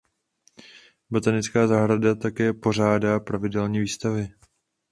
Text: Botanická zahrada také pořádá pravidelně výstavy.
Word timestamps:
Botanická 1.09 1.67
zahrada 1.67 2.15
také 2.15 2.53
pořádá 2.53 3.19
pravidelně 3.19 3.79
výstavy. 3.79 4.29